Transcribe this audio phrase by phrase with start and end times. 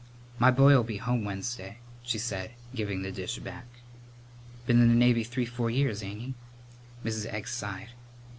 [0.39, 3.67] "My boy'll be home Wednesday," she said, giving the dish back.
[4.65, 6.33] "Been in the Navy three four years, ain't he?"
[7.05, 7.31] Mrs.
[7.31, 7.91] Egg sighed.